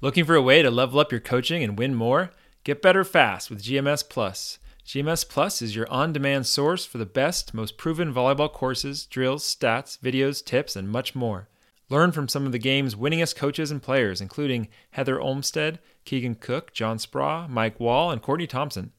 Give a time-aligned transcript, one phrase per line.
[0.00, 2.30] Looking for a way to level up your coaching and win more?
[2.62, 4.60] Get better fast with GMS Plus.
[4.86, 9.42] GMS Plus is your on demand source for the best, most proven volleyball courses, drills,
[9.42, 11.48] stats, videos, tips, and much more.
[11.88, 16.72] Learn from some of the game's winningest coaches and players, including Heather Olmstead, Keegan Cook,
[16.72, 18.92] John Speraw, Mike Wall, and Courtney Thompson.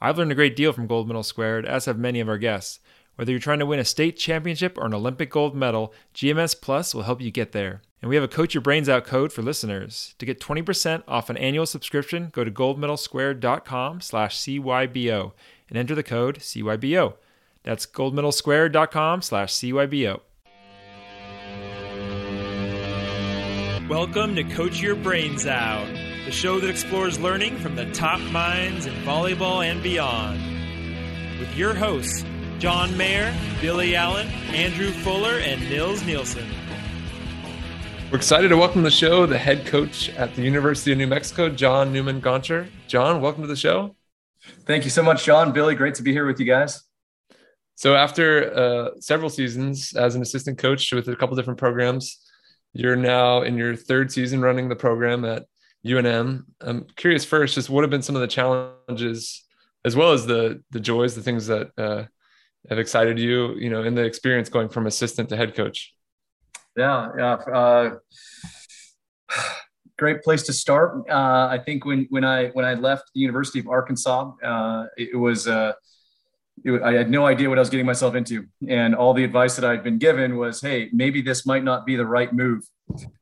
[0.00, 2.80] I've learned a great deal from Gold Medal Squared, as have many of our guests.
[3.14, 6.92] Whether you're trying to win a state championship or an Olympic gold medal, GMS Plus
[6.92, 7.82] will help you get there.
[8.02, 10.14] And we have a Coach Your Brains Out code for listeners.
[10.18, 15.32] To get 20% off an annual subscription, go to goldmedalsquared.com slash CYBO
[15.68, 17.14] and enter the code CYBO.
[17.62, 20.20] That's goldmedalsquared.com slash CYBO.
[23.90, 25.86] Welcome to Coach Your Brains Out,
[26.24, 30.40] the show that explores learning from the top minds in volleyball and beyond.
[31.38, 32.24] With your hosts,
[32.58, 36.46] John Mayer, Billy Allen, Andrew Fuller, and Nils Nielsen.
[38.10, 41.48] We're excited to welcome the show the head coach at the University of New Mexico,
[41.48, 42.68] John Newman Gonchar.
[42.88, 43.94] John, welcome to the show.
[44.66, 45.52] Thank you so much, John.
[45.52, 46.82] Billy, great to be here with you guys.
[47.76, 52.18] So, after uh, several seasons as an assistant coach with a couple different programs,
[52.72, 55.46] you're now in your third season running the program at
[55.86, 56.46] UNM.
[56.60, 59.44] I'm curious first, just what have been some of the challenges,
[59.84, 62.06] as well as the the joys, the things that uh,
[62.68, 65.94] have excited you, you know, in the experience going from assistant to head coach?
[66.80, 67.32] Yeah, yeah.
[67.34, 67.96] Uh,
[69.98, 71.04] great place to start.
[71.10, 75.10] Uh, I think when when I when I left the University of Arkansas, uh, it,
[75.12, 75.74] it, was uh,
[76.64, 79.56] it, I had no idea what I was getting myself into, and all the advice
[79.56, 82.62] that I'd been given was, "Hey, maybe this might not be the right move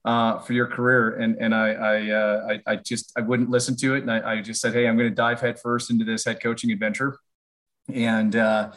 [0.05, 3.75] uh, for your career." And and I I, uh, I, I just I wouldn't listen
[3.79, 6.25] to it, and I, I just said, "Hey, I'm going to dive headfirst into this
[6.25, 7.19] head coaching adventure,"
[7.93, 8.71] and uh,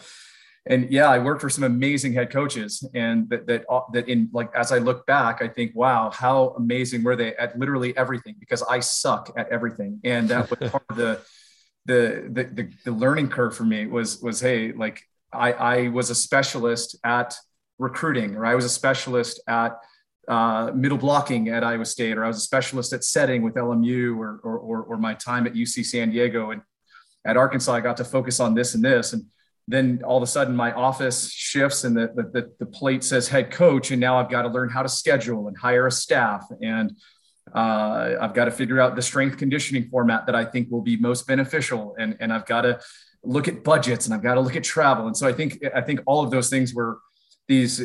[0.68, 4.30] and yeah, I worked for some amazing head coaches, and that that uh, that in
[4.32, 8.36] like as I look back, I think, wow, how amazing were they at literally everything?
[8.40, 11.22] Because I suck at everything, and that was part of the,
[11.86, 15.02] the the the the learning curve for me was was hey, like
[15.34, 17.36] I I was a specialist at
[17.80, 19.80] recruiting, or I was a specialist at
[20.28, 24.16] uh, middle blocking at Iowa State, or I was a specialist at setting with LMU,
[24.16, 26.62] or or or, or my time at UC San Diego, and
[27.26, 29.26] at Arkansas, I got to focus on this and this and
[29.68, 33.52] then all of a sudden my office shifts and the, the, the, plate says head
[33.52, 36.46] coach and now i've got to learn how to schedule and hire a staff.
[36.62, 36.94] And
[37.54, 40.98] uh, i've got to figure out the strength conditioning format that i think will be
[40.98, 41.96] most beneficial.
[42.00, 42.80] And, and i've got to
[43.24, 45.08] look at budgets and i've got to look at travel.
[45.08, 47.00] And so i think i think all of those things were
[47.48, 47.82] these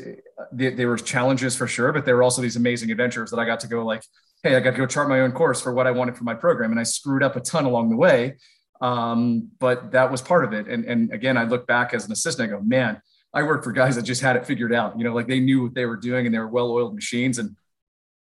[0.52, 3.44] they, they were challenges for sure but there were also these amazing adventures that i
[3.44, 4.02] got to go like
[4.42, 6.34] hey i got to go chart my own course for what i wanted for my
[6.34, 6.70] program.
[6.70, 8.36] And i screwed up a ton along the way
[8.80, 10.68] um, but that was part of it.
[10.68, 13.00] And, and again, I look back as an assistant, I go, man,
[13.32, 15.64] I worked for guys that just had it figured out, you know, like they knew
[15.64, 17.38] what they were doing and they were well-oiled machines.
[17.38, 17.56] And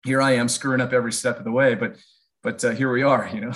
[0.05, 1.97] here I am screwing up every step of the way, but,
[2.41, 3.53] but uh, here we are, you know?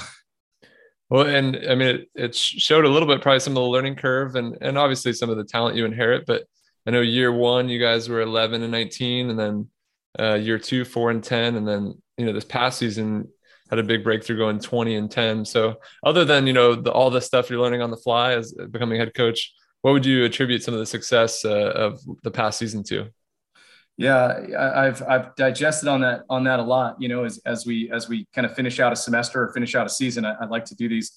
[1.10, 3.96] Well, and I mean, it, it showed a little bit, probably some of the learning
[3.96, 6.44] curve and, and obviously some of the talent you inherit, but
[6.86, 9.70] I know year one, you guys were 11 and 19 and then
[10.20, 11.56] uh, year two, four and 10.
[11.56, 13.30] And then, you know, this past season,
[13.70, 15.46] had a big breakthrough going 20 and 10.
[15.46, 18.54] So other than, you know, the, all the stuff you're learning on the fly as
[18.54, 22.60] becoming head coach, what would you attribute some of the success uh, of the past
[22.60, 23.10] season to?
[23.98, 24.46] Yeah,
[24.76, 28.08] I've, I've digested on that, on that a lot, you know, as, as we, as
[28.08, 30.66] we kind of finish out a semester or finish out a season, I, would like
[30.66, 31.12] to do these,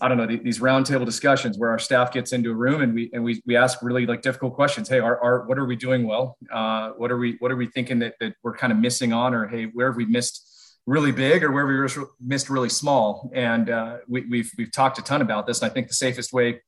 [0.00, 3.10] I don't know, these roundtable discussions where our staff gets into a room and we,
[3.12, 4.88] and we, we ask really like difficult questions.
[4.88, 6.38] Hey, our, our, what are we doing well?
[6.50, 9.34] Uh, what are we, what are we thinking that, that we're kind of missing on,
[9.34, 10.53] or, Hey, where have we missed,
[10.86, 11.88] really big or where we
[12.20, 13.30] missed really small.
[13.34, 15.62] And uh, we, have we've, we've talked a ton about this.
[15.62, 16.60] And I think the safest way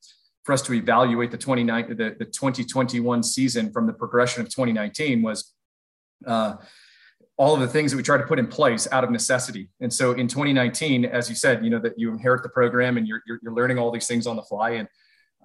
[0.43, 5.21] for us to evaluate the 29 the, the 2021 season from the progression of 2019
[5.21, 5.53] was
[6.25, 6.55] uh,
[7.37, 9.69] all of the things that we tried to put in place out of necessity.
[9.81, 13.07] And so in 2019, as you said, you know that you inherit the program and
[13.07, 14.71] you're, you're, you're learning all these things on the fly.
[14.71, 14.87] And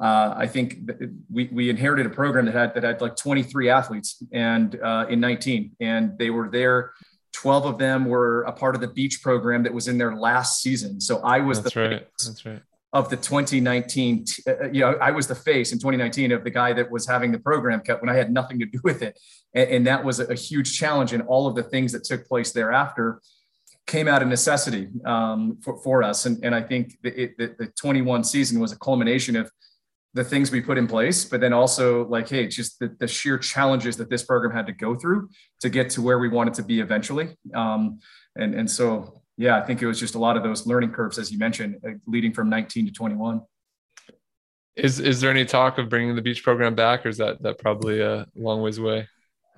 [0.01, 0.91] uh, I think
[1.31, 5.21] we, we inherited a program that had that had like 23 athletes and uh, in
[5.21, 6.93] 19, and they were there
[7.33, 10.63] 12 of them were a part of the beach program that was in their last
[10.63, 11.01] season.
[11.01, 12.09] So I was That's the right.
[12.25, 12.63] That's right.
[12.93, 16.51] of the 2019, uh, uh, you know, I was the face in 2019 of the
[16.51, 19.19] guy that was having the program cut when I had nothing to do with it.
[19.55, 21.13] And, and that was a, a, huge challenge.
[21.13, 23.21] And all of the things that took place thereafter
[23.87, 26.27] came out of necessity um, for, for us.
[26.27, 29.51] And, and I think the, it, the, the 21 season was a culmination of
[30.15, 33.39] the things we put in place, but then also like, hey, just the, the, sheer
[33.39, 35.31] challenges that this program had to go through
[35.61, 37.37] to get to where we wanted to be eventually.
[37.55, 37.99] Um,
[38.37, 41.19] and, and so, yeah, I think it was just a lot of those learning curves,
[41.19, 43.41] as you mentioned, uh, leading from 19 to 21.
[44.77, 47.59] Is, is there any talk of bringing the beach program back or is that, that
[47.59, 49.09] probably a long ways away?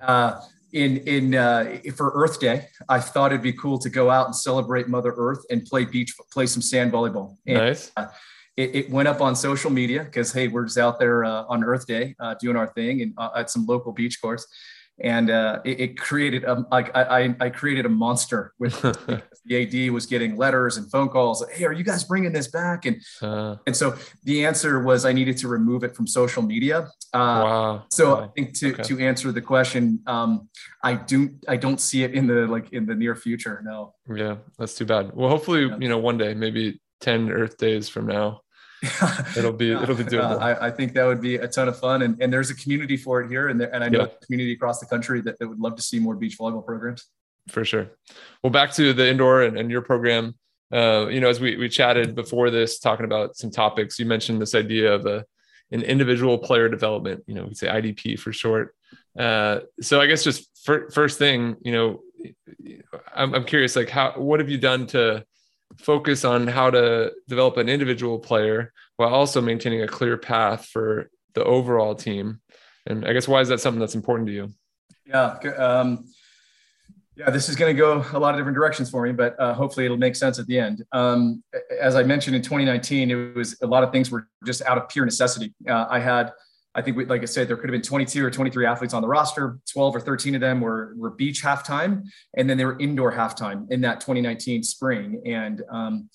[0.01, 0.39] Uh,
[0.71, 4.35] in in uh, for Earth Day, I thought it'd be cool to go out and
[4.35, 7.37] celebrate Mother Earth and play beach, play some sand volleyball.
[7.47, 7.91] And, nice.
[7.95, 8.07] Uh,
[8.57, 11.63] it, it, went up on social media because hey, we're just out there uh, on
[11.63, 14.47] Earth Day uh, doing our thing and uh, at some local beach course
[14.99, 18.79] and uh, it, it, created a, like I, I created a monster with
[19.45, 21.41] the AD was getting letters and phone calls.
[21.41, 22.85] Like, hey, are you guys bringing this back?
[22.85, 26.87] And uh, and so the answer was I needed to remove it from social media.
[27.13, 27.83] Uh, wow.
[27.91, 28.23] So wow.
[28.23, 28.83] I think to okay.
[28.83, 30.47] to answer the question, um,
[30.81, 33.61] I do I don't see it in the like in the near future.
[33.65, 33.93] No.
[34.13, 35.11] Yeah, that's too bad.
[35.13, 35.77] Well, hopefully, yeah.
[35.77, 38.41] you know, one day, maybe ten Earth days from now,
[39.37, 40.39] it'll be it'll be doable.
[40.39, 42.97] I, I, think that would be a ton of fun, and, and there's a community
[42.97, 44.05] for it here, and there, and I know yeah.
[44.05, 47.05] a community across the country that, that would love to see more beach volleyball programs.
[47.49, 47.87] For sure.
[48.43, 50.35] Well, back to the indoor and, and your program.
[50.73, 54.41] Uh, you know, as we we chatted before this, talking about some topics, you mentioned
[54.41, 55.25] this idea of a
[55.71, 57.23] an individual player development.
[57.27, 58.75] You know, we say IDP for short.
[59.17, 62.01] Uh, so I guess just for, first thing, you know,
[63.13, 65.25] I'm, I'm curious, like how what have you done to
[65.77, 71.09] focus on how to develop an individual player while also maintaining a clear path for
[71.33, 72.39] the overall team.
[72.85, 74.53] And I guess why is that something that's important to you?
[75.05, 75.37] Yeah.
[75.57, 76.05] Um,
[77.15, 79.53] yeah, this is going to go a lot of different directions for me, but uh,
[79.53, 80.83] hopefully it'll make sense at the end.
[80.91, 81.43] Um,
[81.79, 84.89] as I mentioned in 2019, it was a lot of things were just out of
[84.89, 85.53] pure necessity.
[85.67, 86.31] Uh, I had
[86.75, 89.01] I think, we, like I said, there could have been 22 or 23 athletes on
[89.01, 89.59] the roster.
[89.71, 92.03] 12 or 13 of them were, were beach halftime,
[92.35, 95.21] and then they were indoor halftime in that 2019 spring.
[95.25, 96.09] And um,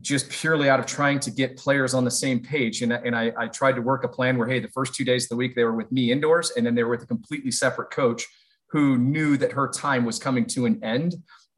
[0.00, 2.82] just purely out of trying to get players on the same page.
[2.82, 5.24] And, and I, I tried to work a plan where, hey, the first two days
[5.24, 7.50] of the week, they were with me indoors, and then they were with a completely
[7.50, 8.26] separate coach
[8.70, 11.14] who knew that her time was coming to an end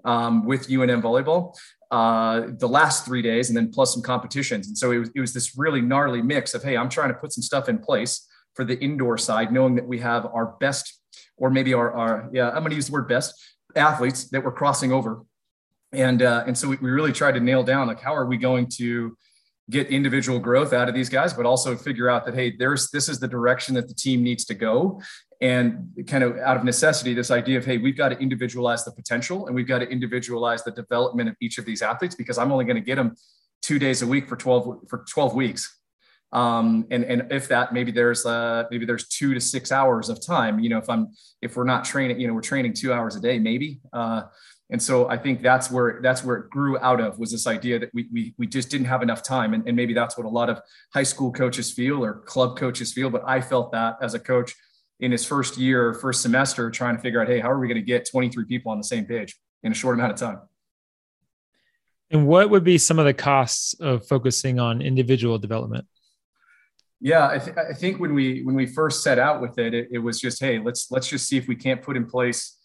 [0.07, 1.55] um, with UNM volleyball
[1.91, 4.69] uh, the last three days and then plus some competitions.
[4.69, 7.15] And so it was, it was this really gnarly mix of, hey, I'm trying to
[7.15, 11.01] put some stuff in place for the indoor side, knowing that we have our best,
[11.37, 13.35] or maybe our, our yeah, I'm going to use the word best
[13.77, 15.23] athletes that we're crossing over.
[15.93, 18.37] And, uh, and so we, we really tried to nail down like, how are we
[18.37, 19.17] going to
[19.71, 23.09] get individual growth out of these guys, but also figure out that, hey, there's, this
[23.09, 25.01] is the direction that the team needs to go.
[25.41, 28.91] And kind of out of necessity this idea of hey we've got to individualize the
[28.91, 32.51] potential and we've got to individualize the development of each of these athletes because i'm
[32.51, 33.15] only going to get them
[33.67, 35.79] two days a week for 12 for 12 weeks.
[36.33, 40.25] Um, and and if that maybe there's uh, maybe there's two to six hours of
[40.25, 41.09] time you know if i'm
[41.41, 43.81] if we're not training you know we're training two hours a day maybe.
[43.93, 44.23] Uh,
[44.71, 47.79] and so i think that's where that's where it grew out of was this idea
[47.79, 50.29] that we we, we just didn't have enough time and, and maybe that's what a
[50.29, 50.61] lot of
[50.93, 54.55] high school coaches feel or club coaches feel but i felt that as a coach
[55.01, 57.81] in his first year, first semester, trying to figure out, hey, how are we going
[57.81, 60.41] to get 23 people on the same page in a short amount of time?
[62.11, 65.87] And what would be some of the costs of focusing on individual development?
[67.01, 69.89] Yeah, I, th- I think when we when we first set out with it, it,
[69.93, 72.56] it, was just, hey, let's let's just see if we can't put in place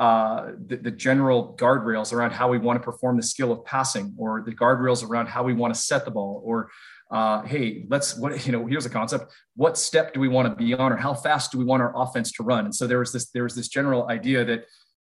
[0.00, 4.14] uh, the, the general guardrails around how we want to perform the skill of passing,
[4.16, 6.70] or the guardrails around how we want to set the ball, or
[7.10, 8.66] uh, hey, let's what you know.
[8.66, 11.58] Here's a concept: what step do we want to be on, or how fast do
[11.58, 12.64] we want our offense to run?
[12.64, 14.64] And so there was this there was this general idea that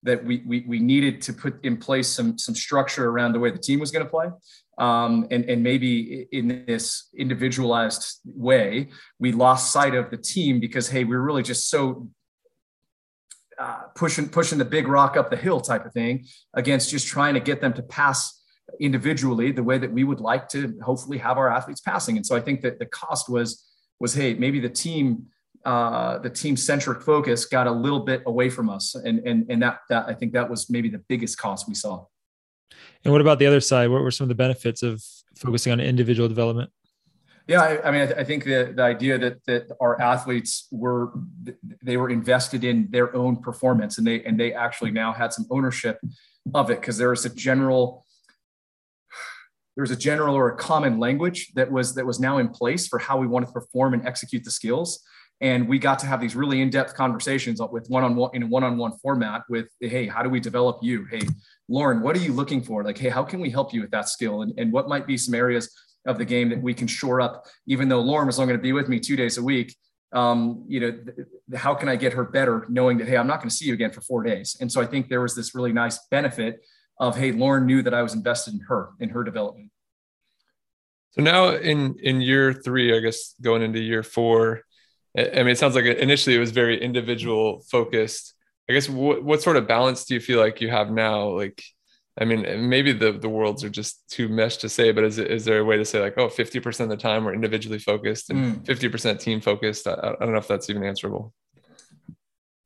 [0.03, 3.51] that we we, we needed to put in place some some structure around the way
[3.51, 4.27] the team was going to play.
[4.77, 8.89] Um, and, and maybe in this individualized way,
[9.19, 12.07] we lost sight of the team because hey, we are really just so
[13.59, 17.33] uh, pushing pushing the big rock up the hill type of thing against just trying
[17.33, 18.43] to get them to pass
[18.79, 22.17] individually the way that we would like to hopefully have our athletes passing.
[22.17, 23.65] And so I think that the cost was
[23.99, 25.27] was hey maybe the team
[25.65, 29.61] uh, the team centric focus got a little bit away from us, and and and
[29.61, 32.05] that that I think that was maybe the biggest cost we saw.
[33.03, 33.89] And what about the other side?
[33.89, 35.03] What were some of the benefits of
[35.35, 36.71] focusing on individual development?
[37.47, 41.13] Yeah, I, I mean, I, I, think the, the idea that that our athletes were
[41.81, 45.45] they were invested in their own performance, and they and they actually now had some
[45.49, 45.97] ownership
[46.53, 48.05] of it because there was a general
[49.75, 52.85] there was a general or a common language that was that was now in place
[52.85, 55.01] for how we wanted to perform and execute the skills.
[55.39, 59.43] And we got to have these really in-depth conversations with one-on-one in a one-on-one format
[59.47, 61.05] with hey how do we develop you?
[61.09, 61.21] Hey
[61.69, 62.83] lauren what are you looking for?
[62.83, 64.41] Like hey how can we help you with that skill?
[64.41, 65.71] And, and what might be some areas
[66.07, 68.63] of the game that we can shore up even though lauren was only going to
[68.63, 69.75] be with me two days a week
[70.13, 73.39] um, you know th- how can i get her better knowing that hey i'm not
[73.39, 74.55] going to see you again for four days?
[74.61, 76.65] And so i think there was this really nice benefit
[76.99, 79.69] of hey lauren knew that i was invested in her in her development.
[81.11, 84.61] So now in in year three i guess going into year four
[85.17, 88.33] i mean it sounds like initially it was very individual focused.
[88.69, 91.29] I guess what, what sort of balance do you feel like you have now?
[91.29, 91.63] Like
[92.19, 95.45] i mean maybe the the worlds are just too meshed to say but is, is
[95.45, 98.65] there a way to say like oh 50% of the time we're individually focused and
[98.65, 98.65] mm.
[98.65, 101.33] 50% team focused I, I don't know if that's even answerable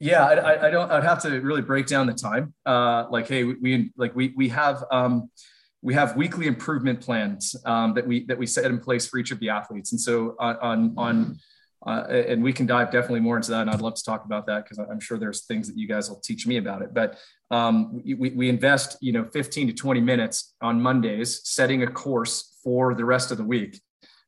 [0.03, 0.91] Yeah, I, I, don't.
[0.91, 2.55] I'd have to really break down the time.
[2.65, 5.29] Uh, like, hey, we, we like we we have um,
[5.84, 9.29] we have weekly improvement plans um, that we that we set in place for each
[9.29, 11.39] of the athletes, and so on on, on
[11.86, 13.62] uh, and we can dive definitely more into that.
[13.62, 16.10] And I'd love to talk about that because I'm sure there's things that you guys
[16.10, 16.94] will teach me about it.
[16.94, 17.18] But
[17.50, 22.58] um, we, we invest, you know, 15 to 20 minutes on Mondays, setting a course
[22.64, 23.82] for the rest of the week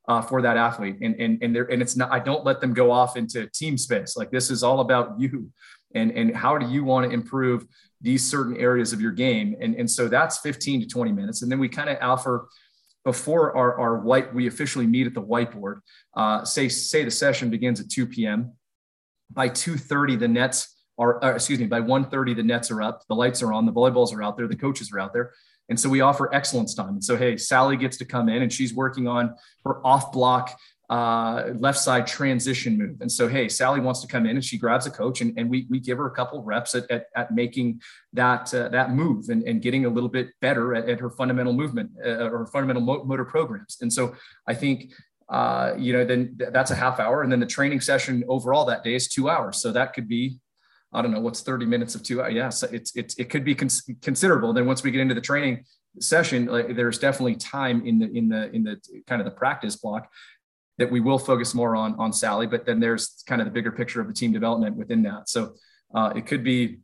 [0.08, 0.96] uh, for that athlete.
[1.00, 3.78] And, and, and there, and it's not, I don't let them go off into team
[3.78, 4.16] space.
[4.16, 5.50] Like this is all about you
[5.94, 7.66] and, and how do you want to improve
[8.00, 9.56] these certain areas of your game?
[9.60, 11.42] And, and so that's 15 to 20 minutes.
[11.42, 12.48] And then we kind of offer
[13.04, 15.80] before our, our white, we officially meet at the whiteboard,
[16.16, 18.52] uh, say, say the session begins at 2 PM
[19.30, 23.14] by 2.30, the nets are, uh, excuse me, by 1.30, the nets are up, the
[23.14, 25.32] lights are on, the volleyballs are out there, the coaches are out there.
[25.68, 26.90] And so we offer excellence time.
[26.90, 29.34] And so, hey, Sally gets to come in and she's working on
[29.64, 30.58] her off block
[30.94, 33.00] uh, left side transition move.
[33.00, 35.50] And so, hey, Sally wants to come in and she grabs a coach and, and
[35.50, 37.80] we, we give her a couple reps at, at, at making
[38.12, 41.52] that, uh, that move and, and getting a little bit better at, at her fundamental
[41.52, 43.78] movement uh, or fundamental motor programs.
[43.80, 44.14] And so
[44.46, 44.92] I think,
[45.28, 47.22] uh, you know, then that's a half hour.
[47.22, 49.56] And then the training session overall that day is two hours.
[49.56, 50.38] So that could be
[50.92, 52.34] I don't know what's 30 minutes of two hours.
[52.34, 54.52] Yeah, so it's, it's, it could be cons- considerable.
[54.52, 55.64] Then once we get into the training
[55.98, 59.74] session, like, there's definitely time in the, in the, in the kind of the practice
[59.74, 60.08] block
[60.78, 63.70] that we will focus more on, on Sally, but then there's kind of the bigger
[63.70, 65.28] picture of the team development within that.
[65.28, 65.54] So
[65.94, 66.78] uh, it could be,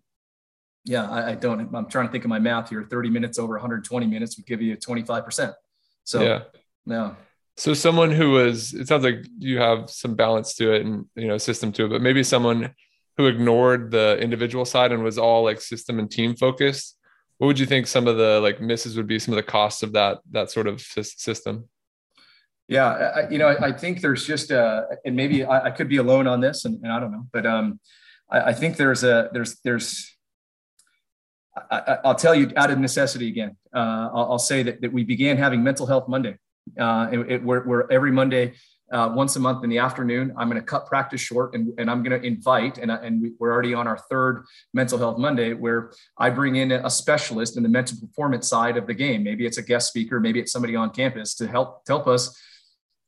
[0.84, 2.86] yeah, I, I, don't, I'm trying to think of my math here.
[2.88, 5.52] 30 minutes over 120 minutes would give you 25%.
[6.04, 6.42] So yeah.
[6.86, 7.14] yeah.
[7.56, 11.28] So someone who was, it sounds like you have some balance to it and, you
[11.28, 12.74] know, system to it, but maybe someone
[13.16, 16.96] who ignored the individual side and was all like system and team focused
[17.40, 19.82] what would you think some of the like misses would be some of the costs
[19.82, 21.66] of that that sort of system
[22.70, 25.98] yeah I, you know I, think there's just a and maybe I, I could be
[25.98, 27.80] alone on this and, and i don't know but um
[28.30, 30.16] I, think there's a there's there's
[31.70, 35.04] I, will tell you out of necessity again uh, I'll, I'll, say that, that we
[35.04, 36.38] began having mental health monday
[36.78, 38.54] uh, it, it, where, where every monday
[38.92, 40.34] uh, once a month in the afternoon.
[40.36, 43.46] I'm going to cut practice short and, and I'm going to invite, and, and we,
[43.46, 47.62] are already on our third mental health Monday where I bring in a specialist in
[47.62, 49.22] the mental performance side of the game.
[49.22, 52.36] Maybe it's a guest speaker, maybe it's somebody on campus to help, to help us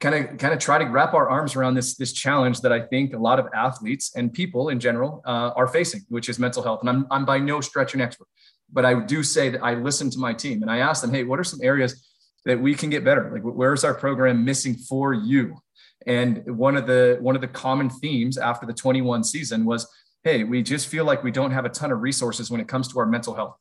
[0.02, 2.80] kind of kind of try to wrap our arms around this this challenge that I
[2.80, 6.62] think a lot of athletes and people in general uh, are facing, which is mental
[6.62, 6.80] health.
[6.80, 8.26] And I'm I'm by no stretch an expert,
[8.70, 11.24] but I do say that I listen to my team and I ask them, hey,
[11.24, 12.06] what are some areas
[12.44, 13.30] that we can get better?
[13.32, 15.56] Like, where's our program missing for you?
[16.06, 19.86] And one of the one of the common themes after the 21 season was,
[20.24, 22.88] hey, we just feel like we don't have a ton of resources when it comes
[22.88, 23.56] to our mental health.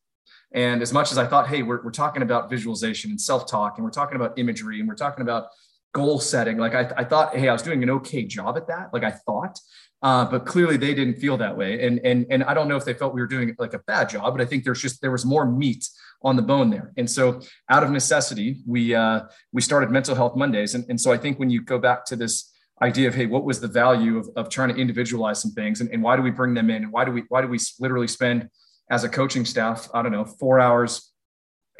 [0.54, 3.86] And as much as I thought, hey, we're, we're talking about visualization and self-talk, and
[3.86, 5.46] we're talking about imagery, and we're talking about
[5.94, 8.94] goal setting, like I, I thought, hey, I was doing an okay job at that.
[8.94, 9.60] Like I thought,
[10.02, 11.86] uh, but clearly they didn't feel that way.
[11.86, 14.10] And and and I don't know if they felt we were doing like a bad
[14.10, 15.88] job, but I think there's just there was more meat
[16.24, 16.92] on the bone there.
[16.98, 19.22] And so out of necessity, we uh,
[19.52, 20.76] we started mental health Mondays.
[20.76, 23.44] And, and so I think when you go back to this idea of hey, what
[23.44, 26.32] was the value of, of trying to individualize some things and, and why do we
[26.32, 26.84] bring them in?
[26.84, 28.50] And why do we why do we literally spend
[28.90, 31.11] as a coaching staff, I don't know, four hours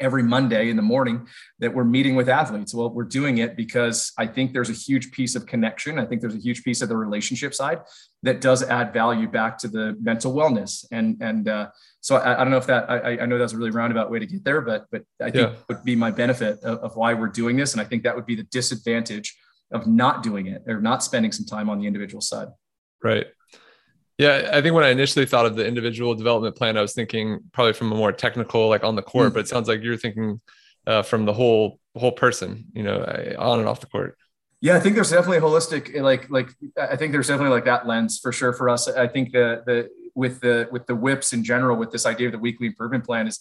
[0.02, 1.26] every Monday in the morning
[1.60, 2.74] that we're meeting with athletes.
[2.74, 5.98] Well, we're doing it because I think there's a huge piece of connection.
[5.98, 7.80] I think there's a huge piece of the relationship side
[8.22, 10.84] that does add value back to the mental wellness.
[10.90, 11.68] And and uh,
[12.00, 14.18] so I, I, don't know if that I, I know that's a really roundabout way
[14.18, 15.56] to get there, but but I think yeah.
[15.68, 17.72] would be my benefit of, of why we're doing this.
[17.72, 19.36] And I think that would be the disadvantage
[19.72, 22.48] of not doing it or not spending some time on the individual side.
[23.02, 23.26] Right.
[24.22, 27.40] Yeah, I think when I initially thought of the individual development plan, I was thinking
[27.50, 29.30] probably from a more technical, like on the court.
[29.30, 29.34] Mm.
[29.34, 30.40] But it sounds like you're thinking
[30.86, 33.02] uh, from the whole whole person, you know,
[33.38, 34.16] on and off the court.
[34.60, 36.50] Yeah, I think there's definitely a holistic, like like
[36.80, 38.86] I think there's definitely like that lens for sure for us.
[38.86, 42.32] I think the the with the with the whips in general, with this idea of
[42.32, 43.40] the weekly improvement plan is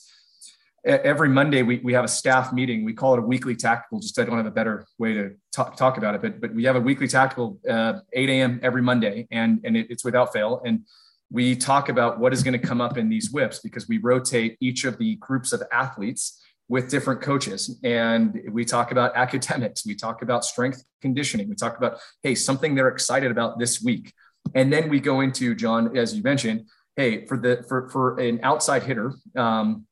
[0.84, 2.84] every Monday we, we have a staff meeting.
[2.84, 4.00] We call it a weekly tactical.
[4.00, 6.64] Just I don't have a better way to talk, talk about it, but but we
[6.64, 8.60] have a weekly tactical uh, 8 a.m.
[8.64, 10.62] every Monday, and and it, it's without fail.
[10.66, 10.86] And
[11.30, 14.58] we talk about what is going to come up in these whips because we rotate
[14.60, 19.86] each of the groups of athletes with different coaches, and we talk about academics.
[19.86, 21.48] We talk about strength conditioning.
[21.48, 24.14] We talk about hey something they're excited about this week,
[24.56, 26.68] and then we go into John as you mentioned.
[26.96, 29.86] Hey, for the for for an outside hitter, um,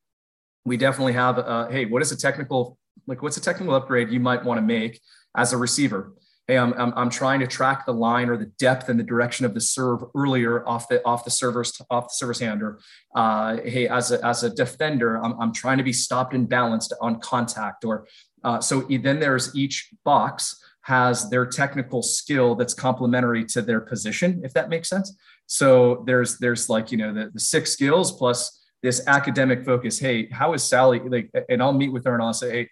[0.70, 4.20] we definitely have uh, hey what is a technical like what's a technical upgrade you
[4.20, 5.02] might want to make
[5.36, 6.14] as a receiver?
[6.48, 9.48] Hey I'm, I'm, I'm trying to track the line or the depth and the direction
[9.48, 12.80] of the serve earlier off the off the server's off the server's hand or
[13.16, 16.94] uh, hey as a as a defender I'm, I'm trying to be stopped and balanced
[17.02, 18.08] on contact or
[18.44, 24.42] uh, so then there's each box has their technical skill that's complementary to their position
[24.44, 25.18] if that makes sense.
[25.48, 30.00] So there's there's like you know the, the six skills plus this academic focus.
[30.00, 31.32] Hey, how is Sally like?
[31.50, 32.70] And I'll meet with her and I'll say, hey,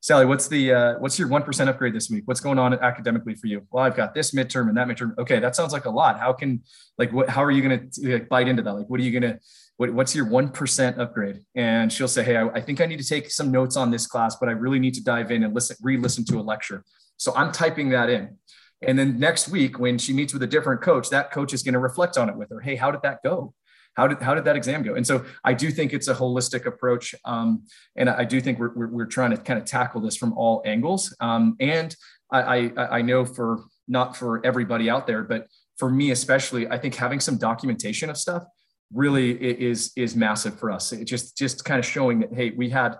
[0.00, 2.22] Sally, what's the uh, what's your one percent upgrade this week?
[2.26, 3.66] What's going on academically for you?
[3.70, 5.16] Well, I've got this midterm and that midterm.
[5.18, 6.20] Okay, that sounds like a lot.
[6.20, 6.62] How can
[6.98, 7.28] like what?
[7.28, 8.72] How are you going to like, bite into that?
[8.72, 9.40] Like, what are you going to
[9.76, 11.40] what, what's your 1% upgrade?
[11.54, 14.06] And she'll say, Hey, I, I, think I need to take some notes on this
[14.06, 16.82] class, but I really need to dive in and listen, re-listen to a lecture.
[17.18, 18.36] So I'm typing that in.
[18.82, 21.74] And then next week, when she meets with a different coach, that coach is going
[21.74, 22.60] to reflect on it with her.
[22.60, 23.54] Hey, how did that go?
[23.96, 24.94] How did, how did that exam go?
[24.94, 27.14] And so I do think it's a holistic approach.
[27.24, 27.64] Um,
[27.96, 30.62] and I do think we're, we're, we're, trying to kind of tackle this from all
[30.66, 31.14] angles.
[31.20, 31.96] Um, and
[32.30, 35.46] I, I, I know for not for everybody out there, but
[35.78, 38.44] for me especially, I think having some documentation of stuff
[38.92, 40.92] really is is massive for us.
[40.92, 42.96] It just just kind of showing that hey, we had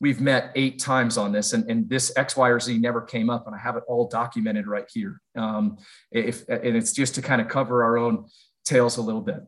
[0.00, 3.30] we've met eight times on this, and, and this X, Y, or Z never came
[3.30, 5.20] up, and I have it all documented right here.
[5.36, 5.78] Um,
[6.10, 8.26] if and it's just to kind of cover our own
[8.64, 9.40] tails a little bit.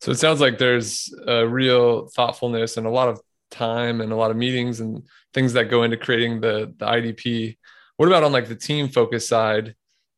[0.00, 4.16] So it sounds like there's a real thoughtfulness and a lot of time and a
[4.16, 5.02] lot of meetings and
[5.34, 7.56] things that go into creating the the IDP.
[7.96, 9.74] What about on like the team focus side?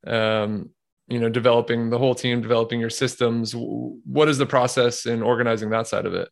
[0.06, 0.70] Um,
[1.10, 5.68] you know developing the whole team developing your systems what is the process in organizing
[5.68, 6.28] that side of it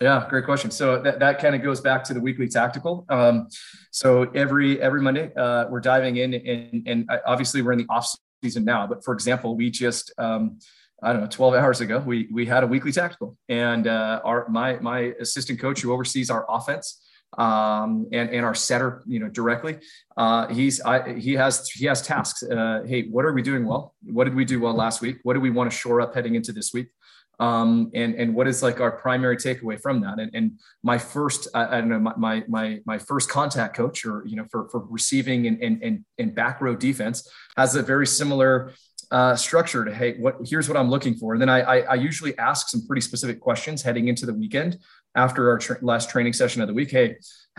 [0.00, 3.46] yeah great question so that, that kind of goes back to the weekly tactical um,
[3.90, 8.10] so every every monday uh, we're diving in and, and obviously we're in the off
[8.42, 10.58] season now but for example we just um,
[11.02, 14.48] I don't know, 12 hours ago, we we had a weekly tactical, and uh, our
[14.48, 17.02] my my assistant coach who oversees our offense
[17.38, 19.78] um, and and our setter, you know, directly.
[20.16, 22.42] Uh, he's I, he has he has tasks.
[22.42, 23.94] Uh, hey, what are we doing well?
[24.04, 25.18] What did we do well last week?
[25.22, 26.88] What do we want to shore up heading into this week?
[27.40, 30.18] Um, and and what is like our primary takeaway from that?
[30.20, 34.24] And, and my first, I, I don't know, my, my my first contact coach, or
[34.26, 38.06] you know, for for receiving and and and, and back row defense, has a very
[38.06, 38.72] similar
[39.12, 41.34] uh, structure to hey what here's what i'm looking for.
[41.34, 44.78] And then I, I, I usually ask some pretty specific questions heading into the weekend
[45.14, 46.90] after our tra- last training session of the week.
[46.90, 47.16] Hey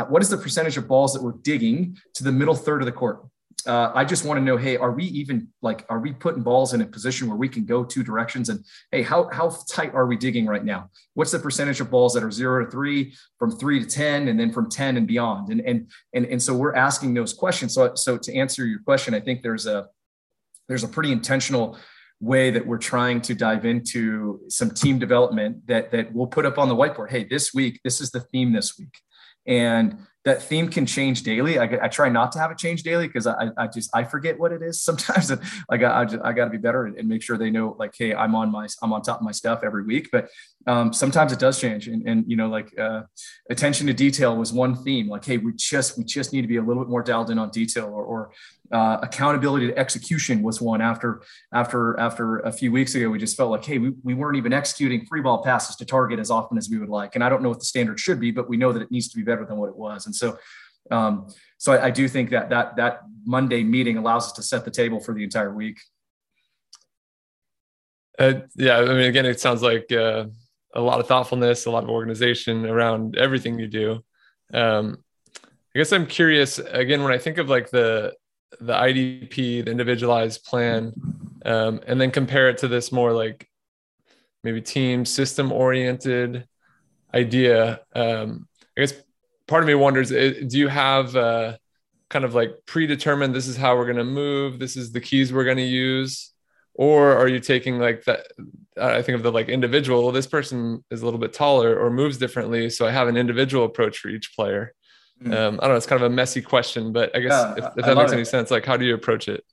[0.07, 2.91] what is the percentage of balls that we're digging to the middle third of the
[2.91, 3.25] court?
[3.65, 6.73] Uh, i just want to know hey are we even like are we putting balls
[6.73, 8.49] in a position where we can go two directions?
[8.49, 10.89] And hey how, how tight are we digging right now?
[11.13, 14.39] What's the percentage of balls that are zero to three from three to 10 and
[14.39, 15.49] then from 10 and beyond?
[15.49, 17.75] And and and, and so we're asking those questions.
[17.75, 19.87] So so to answer your question i think there's a
[20.67, 21.77] there's a pretty intentional
[22.19, 26.57] way that we're trying to dive into some team development that that we'll put up
[26.57, 27.09] on the whiteboard.
[27.09, 28.97] Hey, this week, this is the theme this week.
[29.45, 31.59] And that theme can change daily.
[31.59, 34.39] I, I try not to have it change daily because I, I just I forget
[34.39, 35.31] what it is sometimes.
[35.69, 37.93] Like I, I, I got to be better and, and, make sure they know like,
[37.97, 40.09] hey, I'm on my I'm on top of my stuff every week.
[40.11, 40.29] But
[40.65, 43.01] um, sometimes it does change, and, and you know, like uh,
[43.49, 45.09] attention to detail was one theme.
[45.09, 47.37] Like, hey, we just we just need to be a little bit more dialed in
[47.37, 48.31] on detail, or, or
[48.73, 51.21] uh, accountability to execution was one after
[51.53, 54.51] after after a few weeks ago we just felt like hey we, we weren't even
[54.51, 57.43] executing free ball passes to target as often as we would like and i don't
[57.43, 59.45] know what the standard should be but we know that it needs to be better
[59.45, 60.37] than what it was so
[60.91, 64.65] um, so I, I do think that that that monday meeting allows us to set
[64.65, 65.79] the table for the entire week
[68.19, 70.25] uh, yeah i mean again it sounds like uh,
[70.75, 74.03] a lot of thoughtfulness a lot of organization around everything you do
[74.53, 74.97] um,
[75.43, 78.13] i guess i'm curious again when i think of like the
[78.59, 80.93] the IDP, the individualized plan,
[81.45, 83.47] um, and then compare it to this more like
[84.43, 86.47] maybe team system oriented
[87.13, 87.81] idea.
[87.93, 88.47] Um,
[88.77, 88.93] I guess
[89.53, 91.55] part of me wonders, do you have uh,
[92.09, 95.31] kind of like predetermined, this is how we're going to move, this is the keys
[95.31, 96.31] we're going to use?
[96.73, 98.21] Or are you taking like that?
[98.81, 101.91] I think of the like individual, well, this person is a little bit taller or
[101.91, 102.71] moves differently.
[102.71, 104.73] So I have an individual approach for each player.
[105.23, 105.37] Mm.
[105.37, 105.75] Um, I don't know.
[105.75, 108.15] It's kind of a messy question, but I guess yeah, if, if that makes it.
[108.15, 109.45] any sense, like how do you approach it?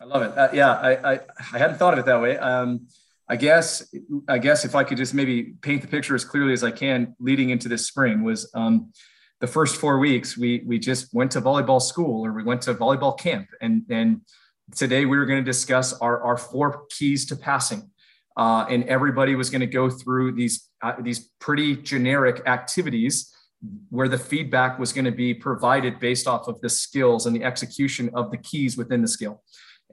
[0.00, 0.38] I love it.
[0.38, 1.20] Uh, yeah, I, I,
[1.52, 2.38] I hadn't thought of it that way.
[2.38, 2.86] Um,
[3.28, 3.92] I guess
[4.28, 7.16] I guess if I could just maybe paint the picture as clearly as I can,
[7.18, 8.92] leading into this spring was um,
[9.40, 12.74] the first four weeks we we just went to volleyball school or we went to
[12.74, 14.20] volleyball camp, and and
[14.74, 17.90] today we were going to discuss our our four keys to passing.
[18.36, 23.34] Uh, and everybody was going to go through these uh, these pretty generic activities
[23.90, 27.42] where the feedback was going to be provided based off of the skills and the
[27.42, 29.42] execution of the keys within the skill.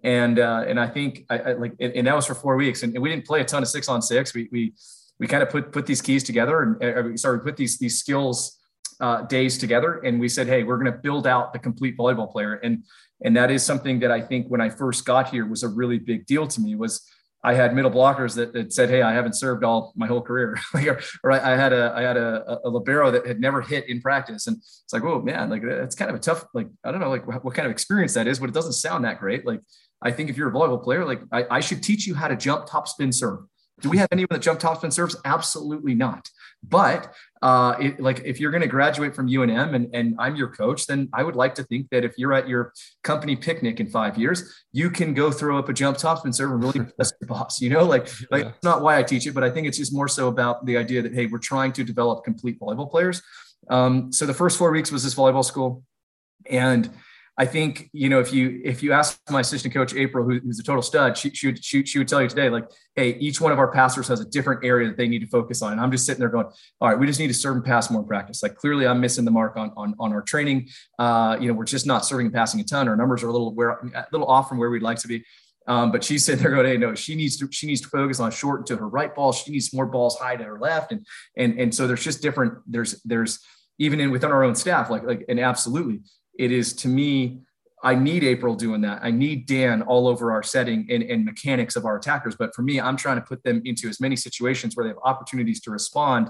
[0.03, 2.93] And uh, and I think I, I like and, that was for four weeks, and,
[2.93, 4.33] and, we didn't play a ton of six on six.
[4.33, 4.73] We we
[5.19, 8.59] we kind of put put these keys together, and uh, sorry, put these these skills
[8.99, 12.31] uh, days together, and we said, hey, we're going to build out the complete volleyball
[12.31, 12.83] player, and
[13.23, 15.99] and that is something that I think when I first got here was a really
[15.99, 17.09] big deal to me was
[17.45, 20.57] I had middle blockers that, that said, "Hey, I haven't served all my whole career,"
[21.23, 24.47] or I had a I had a, a, libero that had never hit in practice,
[24.47, 27.09] and it's like, "Oh man, like that's kind of a tough like I don't know
[27.09, 29.61] like what kind of experience that is, but it doesn't sound that great." Like
[30.01, 32.35] I think if you're a volleyball player, like I, I should teach you how to
[32.35, 33.41] jump top spin serve.
[33.81, 35.17] Do we have anyone that jump topspin serves?
[35.25, 36.29] Absolutely not.
[36.63, 40.47] But uh, it, like if you're going to graduate from UNM and, and I'm your
[40.47, 43.87] coach, then I would like to think that if you're at your company picnic in
[43.87, 47.27] five years, you can go throw up a jump topspin serve and really impress your
[47.27, 47.61] boss.
[47.61, 48.51] You know, like like yeah.
[48.63, 51.01] not why I teach it, but I think it's just more so about the idea
[51.01, 53.21] that hey, we're trying to develop complete volleyball players.
[53.69, 55.83] Um, so the first four weeks was this volleyball school,
[56.49, 56.89] and
[57.37, 60.59] I think you know if you if you ask my assistant coach April, who, who's
[60.59, 63.41] a total stud, she, she would she, she would tell you today like, hey, each
[63.41, 65.73] one of our passers has a different area that they need to focus on.
[65.73, 66.45] And I'm just sitting there going,
[66.79, 68.41] all right, we just need to serve and pass more in practice.
[68.41, 70.69] Like clearly, I'm missing the mark on on, on our training.
[70.97, 72.87] Uh, you know, we're just not serving and passing a ton.
[72.87, 75.25] Our numbers are a little where a little off from where we'd like to be.
[75.67, 78.19] Um, but she's sitting there going, "Hey, no, she needs to she needs to focus
[78.19, 79.33] on short to her right ball.
[79.33, 82.53] She needs more balls high to her left." And and and so there's just different.
[82.67, 83.39] There's there's
[83.79, 86.01] even in within our own staff, like like and absolutely,
[86.37, 87.45] it is to me
[87.85, 89.01] I need April doing that.
[89.03, 92.35] I need Dan all over our setting and, and mechanics of our attackers.
[92.35, 94.97] But for me, I'm trying to put them into as many situations where they have
[95.03, 96.29] opportunities to respond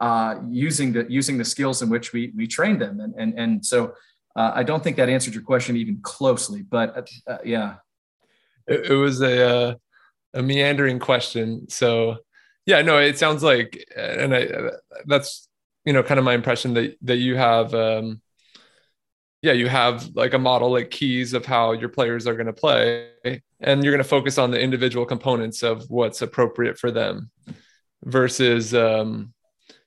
[0.00, 3.00] uh, using the using the skills in which we we train them.
[3.00, 3.94] And and and so
[4.36, 6.60] uh, I don't think that answered your question even closely.
[6.60, 7.76] But uh, uh yeah,
[8.66, 9.74] it, it was a uh,
[10.34, 11.66] a meandering question.
[11.70, 12.18] So
[12.66, 14.48] yeah, no, it sounds like, and I
[15.06, 15.48] that's
[15.86, 17.72] you know kind of my impression that that you have.
[17.74, 18.20] Um,
[19.44, 22.52] yeah, you have like a model like keys of how your players are going to
[22.54, 23.10] play,
[23.60, 27.30] and you're going to focus on the individual components of what's appropriate for them
[28.02, 29.34] versus, um,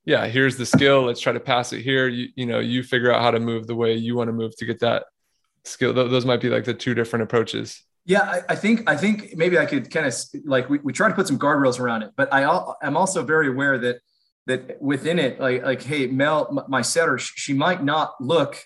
[0.06, 1.02] yeah, here's the skill.
[1.02, 2.08] Let's try to pass it here.
[2.08, 4.56] You, you know, you figure out how to move the way you want to move
[4.58, 5.06] to get that
[5.66, 5.92] skill.
[5.92, 7.84] Th- those might be like the two different approaches.
[8.06, 10.14] Yeah, I, I, think I think maybe I could kind of
[10.46, 12.44] like we, we try to put some guardrails around it, but I
[12.84, 14.02] I'm also very aware that
[14.46, 18.64] that within it, like like hey, Mel, my setter, she might not look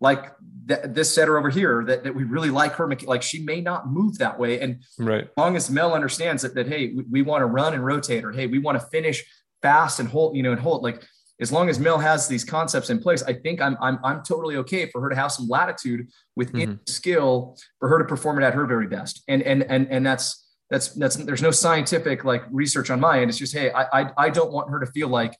[0.00, 0.32] like
[0.68, 3.88] th- this setter over here that, that we really like her like she may not
[3.88, 7.22] move that way and right as long as mel understands that, that hey we, we
[7.22, 9.24] want to run and rotate or hey we want to finish
[9.62, 11.02] fast and hold you know and hold like
[11.40, 14.56] as long as Mel has these concepts in place, I think I'm I'm I'm totally
[14.56, 16.82] okay for her to have some latitude within mm-hmm.
[16.86, 19.22] skill for her to perform it at her very best.
[19.28, 23.30] And and and and that's that's that's there's no scientific like research on my end.
[23.30, 25.36] It's just hey, I I, I don't want her to feel like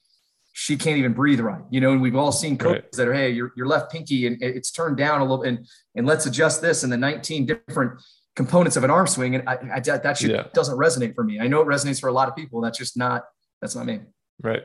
[0.61, 1.63] she can't even breathe right.
[1.71, 2.93] You know, and we've all seen coaches right.
[2.95, 6.05] that are, hey, your, your left pinky and it's turned down a little and and
[6.05, 8.01] let's adjust this and the 19 different
[8.35, 9.37] components of an arm swing.
[9.37, 10.49] And I, I that should, yeah.
[10.55, 11.39] doesn't resonate for me.
[11.39, 12.61] I know it resonates for a lot of people.
[12.61, 13.23] That's just not
[13.63, 14.01] that's not me.
[14.43, 14.65] Right.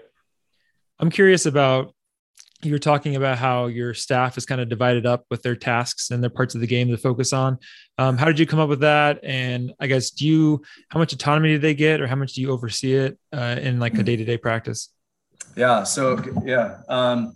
[0.98, 1.94] I'm curious about
[2.64, 6.24] you're talking about how your staff is kind of divided up with their tasks and
[6.24, 7.60] their parts of the game to focus on.
[8.00, 9.20] Um, how did you come up with that?
[9.22, 12.42] And I guess do you how much autonomy do they get, or how much do
[12.42, 14.90] you oversee it uh, in like a day to day practice?
[15.56, 15.84] Yeah.
[15.84, 16.80] So yeah.
[16.90, 17.36] Um,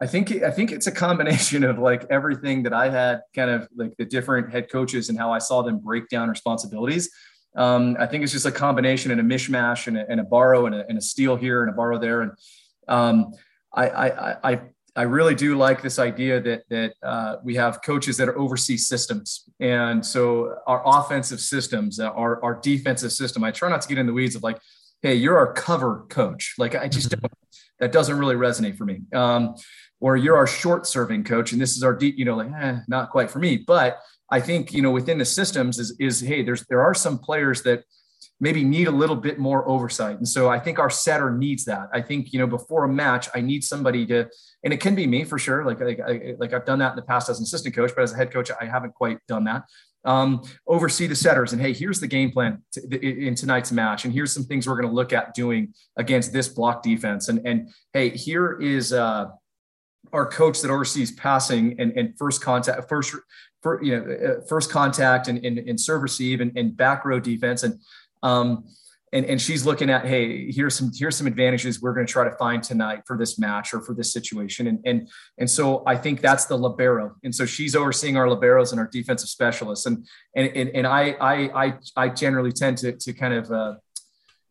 [0.00, 3.68] I think I think it's a combination of like everything that I had, kind of
[3.76, 7.08] like the different head coaches and how I saw them break down responsibilities.
[7.54, 10.66] Um, I think it's just a combination and a mishmash and a, and a borrow
[10.66, 12.22] and a, and a steal here and a borrow there.
[12.22, 12.32] And
[12.88, 13.32] um,
[13.74, 14.60] I, I, I,
[14.96, 18.76] I really do like this idea that that uh, we have coaches that are oversee
[18.76, 23.42] systems, and so our offensive systems, our our defensive system.
[23.44, 24.58] I try not to get in the weeds of like
[25.02, 26.54] hey, you're our cover coach.
[26.58, 27.26] Like I just mm-hmm.
[27.80, 29.02] that doesn't really resonate for me.
[29.12, 29.54] Um,
[30.00, 32.78] or you're our short serving coach, and this is our deep, you know, like eh,
[32.88, 33.56] not quite for me.
[33.56, 33.98] But
[34.30, 37.62] I think you know within the systems is is hey, there's there are some players
[37.62, 37.84] that
[38.40, 41.88] maybe need a little bit more oversight, and so I think our setter needs that.
[41.92, 44.28] I think you know before a match, I need somebody to,
[44.64, 45.64] and it can be me for sure.
[45.64, 48.02] Like like I, like I've done that in the past as an assistant coach, but
[48.02, 49.64] as a head coach, I haven't quite done that
[50.04, 51.52] um, oversee the setters.
[51.52, 52.62] And hey, here's the game plan
[53.00, 56.48] in tonight's match, and here's some things we're going to look at doing against this
[56.48, 59.26] block defense, and and hey, here is uh,
[60.12, 63.14] our coach that oversees passing and, and first contact, first
[63.62, 67.20] for, you know uh, first contact and, and, and serve receive and, and back row
[67.20, 67.80] defense, and
[68.22, 68.64] um,
[69.12, 72.24] and, and she's looking at hey here's some here's some advantages we're going to try
[72.24, 74.66] to find tonight for this match or for this situation.
[74.66, 77.16] And and and so i think that's the libero.
[77.22, 79.86] And so she's overseeing our liberos and our defensive specialists.
[79.86, 83.74] And and and, and I, I i i generally tend to to kind of uh,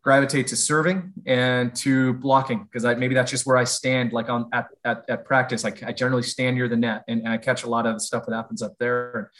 [0.03, 4.29] gravitate to serving and to blocking because I maybe that's just where I stand like
[4.29, 5.65] on at at, at practice.
[5.65, 7.99] I, I generally stand near the net and, and I catch a lot of the
[7.99, 9.31] stuff that happens up there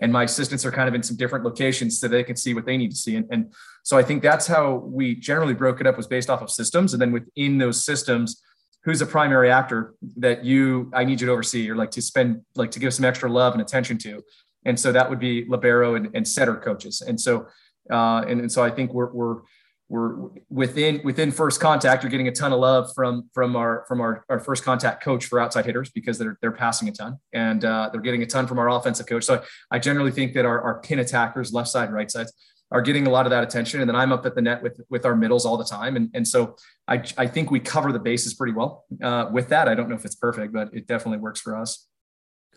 [0.00, 2.66] and my assistants are kind of in some different locations so they can see what
[2.66, 3.16] they need to see.
[3.16, 6.42] And, and so i think that's how we generally broke it up was based off
[6.42, 6.92] of systems.
[6.92, 8.42] And then within those systems
[8.84, 12.42] who's a primary actor that you i need you to oversee or like to spend
[12.54, 14.22] like to give some extra love and attention to?
[14.64, 17.00] And so that would be libero and, and setter coaches.
[17.00, 17.46] And so
[17.90, 19.40] uh, and, and so i think we're, we're
[19.88, 24.00] we're within within first contact you're getting a ton of love from from our from
[24.00, 27.64] our, our first contact coach for outside hitters because they're they're passing a ton and
[27.64, 30.60] uh, they're getting a ton from our offensive coach so i generally think that our,
[30.60, 32.32] our pin attackers left side right sides
[32.70, 33.80] are getting a lot of that attention.
[33.80, 35.96] And then I'm up at the net with with our middles all the time.
[35.96, 39.68] And and so I I think we cover the bases pretty well uh, with that.
[39.68, 41.86] I don't know if it's perfect, but it definitely works for us.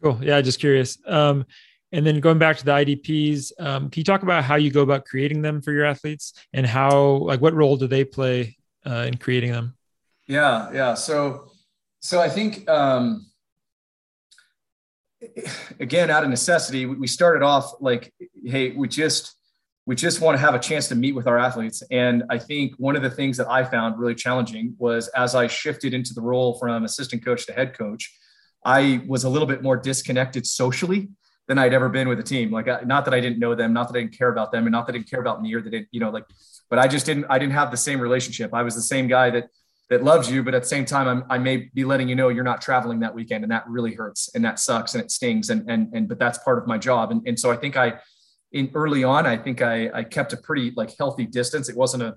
[0.02, 0.20] Cool.
[0.22, 0.98] Yeah, just curious.
[1.06, 1.46] Um,
[1.92, 4.82] and then going back to the IDPs, um, can you talk about how you go
[4.82, 9.06] about creating them for your athletes and how, like, what role do they play uh,
[9.08, 9.76] in creating them?
[10.28, 10.94] Yeah, yeah.
[10.94, 11.52] So,
[12.00, 13.26] so I think um,
[15.80, 18.14] again, out of necessity, we started off like,
[18.46, 19.36] hey, we just
[19.88, 21.82] we just want to have a chance to meet with our athletes.
[21.90, 25.48] And I think one of the things that I found really challenging was as I
[25.48, 28.16] shifted into the role from assistant coach to head coach,
[28.64, 31.10] I was a little bit more disconnected socially
[31.48, 32.52] than I'd ever been with a team.
[32.52, 34.72] Like, not that I didn't know them, not that I didn't care about them, and
[34.72, 36.26] not that I didn't care about me or that it, you know, like,
[36.70, 38.54] but I just didn't, I didn't have the same relationship.
[38.54, 39.50] I was the same guy that
[39.90, 42.30] that loves you, but at the same time, I'm, i may be letting you know
[42.30, 45.50] you're not traveling that weekend, and that really hurts, and that sucks, and it stings,
[45.50, 48.00] and and and but that's part of my job, and and so I think I,
[48.54, 51.68] in early on, I think I I kept a pretty like healthy distance.
[51.68, 52.16] It wasn't a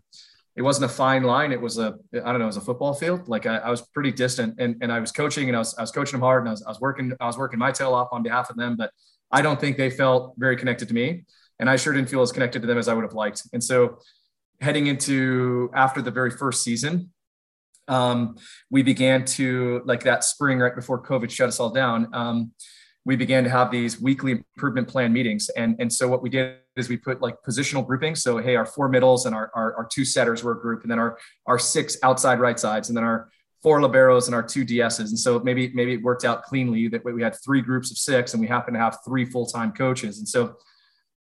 [0.57, 1.51] it wasn't a fine line.
[1.51, 3.29] It was a, I don't know, it was a football field.
[3.29, 5.81] Like I, I, was pretty distant and, and I was coaching and I was, I
[5.81, 7.93] was coaching them hard and I was, I was working, I was working my tail
[7.93, 8.93] off on behalf of them, but
[9.35, 11.25] I don't think they felt very connected to me.
[11.59, 13.43] And I sure didn't feel as connected to them as I would have liked.
[13.53, 13.99] And so
[14.61, 17.11] heading into after the very first season,
[17.89, 18.37] um,
[18.71, 22.09] we began to like that spring right before COVID shut us all down.
[22.15, 22.53] Um,
[23.05, 25.51] we began to have these weekly improvement plan meetings.
[25.51, 28.23] And, and so what we did is we put like positional groupings.
[28.23, 30.91] So, hey, our four middles and our, our, our two setters were a group, and
[30.91, 33.29] then our, our six outside right sides, and then our
[33.65, 35.09] four liberos and our two DSs.
[35.09, 38.35] And so maybe, maybe it worked out cleanly that we had three groups of six
[38.35, 40.19] and we happen to have three full-time coaches.
[40.19, 40.57] And so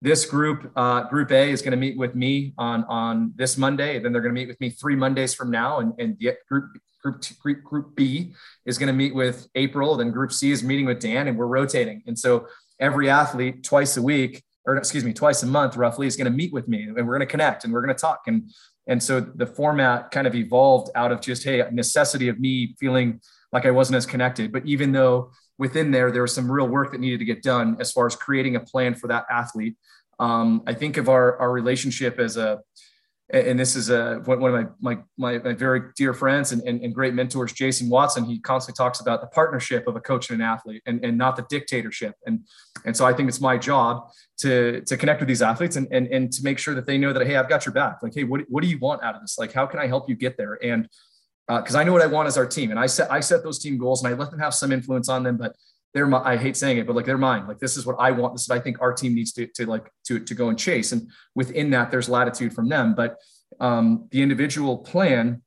[0.01, 3.99] this group, uh, group A is going to meet with me on, on this Monday.
[3.99, 5.81] Then they're going to meet with me three Mondays from now.
[5.81, 6.71] And, and group,
[7.03, 8.33] group, group, group B
[8.65, 9.95] is going to meet with April.
[9.99, 12.03] Then group C is meeting with Dan and we're rotating.
[12.07, 12.47] And so
[12.81, 16.37] every athlete twice a week, or excuse me, twice a month roughly is going to
[16.37, 18.23] meet with me and we're going to connect and we're going to talk.
[18.27, 18.51] And,
[18.87, 23.21] and so the format kind of evolved out of just, Hey, necessity of me feeling
[23.53, 26.93] like I wasn't as connected, but even though within there, there was some real work
[26.93, 29.77] that needed to get done as far as creating a plan for that athlete.
[30.19, 32.61] Um, I think of our, our relationship as a,
[33.33, 36.95] and this is a, one of my, my, my, very dear friends and, and, and,
[36.95, 38.25] great mentors, Jason Watson.
[38.25, 41.37] He constantly talks about the partnership of a coach and an athlete and, and not
[41.37, 42.15] the dictatorship.
[42.27, 42.47] And,
[42.85, 46.07] and so I think it's my job to, to connect with these athletes and, and,
[46.09, 48.03] and to make sure that they know that, Hey, I've got your back.
[48.03, 49.39] Like, Hey, what, what do you want out of this?
[49.39, 50.59] Like, how can I help you get there?
[50.63, 50.89] And,
[51.49, 52.71] uh, cause I know what I want as our team.
[52.71, 55.09] And I set, I set those team goals and I let them have some influence
[55.09, 55.57] on them, but
[55.93, 57.47] they're my, I hate saying it, but like they're mine.
[57.49, 58.35] Like this is what I want.
[58.35, 60.59] This is what I think our team needs to, to like to, to go and
[60.59, 60.93] chase.
[60.93, 62.95] And within that, there's latitude from them.
[62.95, 63.17] But
[63.59, 65.43] um, the individual plan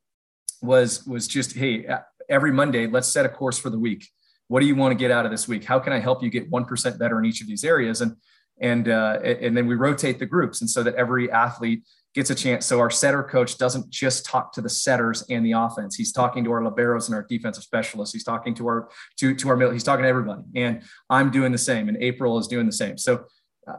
[0.64, 1.86] was was just hey
[2.28, 4.08] every monday let's set a course for the week
[4.48, 6.30] what do you want to get out of this week how can i help you
[6.30, 8.16] get 1% better in each of these areas and
[8.60, 11.82] and uh, and then we rotate the groups and so that every athlete
[12.14, 15.52] gets a chance so our setter coach doesn't just talk to the setters and the
[15.52, 19.34] offense he's talking to our liberos and our defensive specialists he's talking to our to
[19.34, 22.46] to our middle he's talking to everybody and i'm doing the same and april is
[22.46, 23.24] doing the same so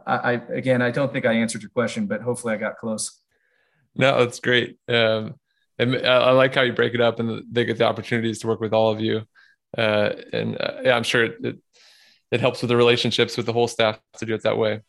[0.05, 3.21] I, I again i don't think i answered your question but hopefully i got close
[3.95, 4.77] no, that's great.
[4.87, 5.35] Um,
[5.79, 8.59] and I like how you break it up and they get the opportunities to work
[8.59, 9.23] with all of you.
[9.77, 11.57] Uh, and uh, yeah, I'm sure it, it,
[12.31, 14.81] it helps with the relationships with the whole staff to do it that way.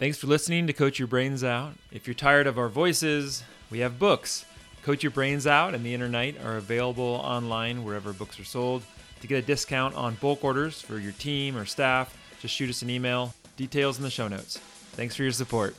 [0.00, 1.74] Thanks for listening to Coach Your Brains Out.
[1.92, 4.46] If you're tired of our voices, we have books.
[4.82, 8.82] Coach Your Brains Out and The Inner Night are available online wherever books are sold.
[9.20, 12.80] To get a discount on bulk orders for your team or staff, just shoot us
[12.80, 13.34] an email.
[13.58, 14.56] Details in the show notes.
[14.92, 15.76] Thanks for your support.